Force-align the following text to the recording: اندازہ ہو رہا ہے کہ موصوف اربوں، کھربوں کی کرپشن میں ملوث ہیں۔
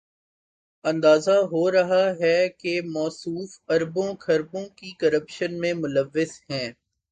اندازہ 0.85 1.37
ہو 1.51 1.71
رہا 1.71 2.03
ہے 2.19 2.37
کہ 2.57 2.81
موصوف 2.85 3.59
اربوں، 3.67 4.13
کھربوں 4.19 4.65
کی 4.75 4.91
کرپشن 4.99 5.59
میں 5.59 5.73
ملوث 5.73 6.41
ہیں۔ 6.49 6.67